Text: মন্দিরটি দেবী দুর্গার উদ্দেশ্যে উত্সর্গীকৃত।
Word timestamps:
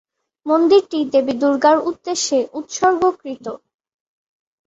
মন্দিরটি 0.45 0.99
দেবী 1.13 1.33
দুর্গার 1.41 1.77
উদ্দেশ্যে 1.89 2.37
উত্সর্গীকৃত। 2.53 3.45